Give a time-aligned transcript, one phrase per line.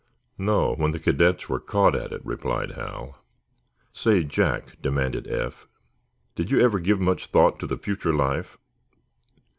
[0.39, 3.23] "No; when the cadets were caught at it," replied Hal.
[3.93, 5.67] "Say, Jack," demanded Eph,
[6.33, 8.57] "do you ever give much thought to the future life?"